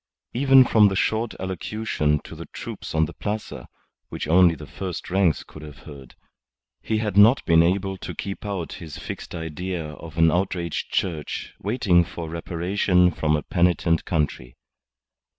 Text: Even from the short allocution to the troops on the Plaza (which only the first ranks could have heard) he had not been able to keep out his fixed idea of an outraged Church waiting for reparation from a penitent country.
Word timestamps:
Even 0.33 0.65
from 0.65 0.87
the 0.87 0.95
short 0.95 1.35
allocution 1.39 2.19
to 2.23 2.33
the 2.33 2.47
troops 2.47 2.95
on 2.95 3.05
the 3.05 3.13
Plaza 3.13 3.67
(which 4.09 4.27
only 4.27 4.55
the 4.55 4.65
first 4.65 5.11
ranks 5.11 5.43
could 5.43 5.61
have 5.61 5.77
heard) 5.85 6.15
he 6.81 6.97
had 6.97 7.15
not 7.17 7.45
been 7.45 7.61
able 7.61 7.97
to 7.97 8.15
keep 8.15 8.43
out 8.43 8.73
his 8.81 8.97
fixed 8.97 9.35
idea 9.35 9.91
of 9.91 10.17
an 10.17 10.31
outraged 10.31 10.91
Church 10.91 11.53
waiting 11.59 12.03
for 12.03 12.27
reparation 12.27 13.11
from 13.11 13.35
a 13.35 13.43
penitent 13.43 14.03
country. 14.03 14.55